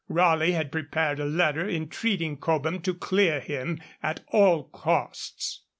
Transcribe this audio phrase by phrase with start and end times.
[0.09, 5.61] Raleigh had prepared a letter, entreating Cobham to clear him at all costs.